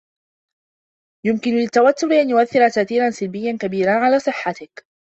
يمكن 1.25 1.51
للتوتر 1.51 2.07
أن 2.21 2.29
يؤثر 2.29 2.69
تأثيرا 2.69 3.09
سلبيا 3.09 3.57
كبيرا 3.61 3.93
على 4.05 4.19
صحتك. 4.19 4.85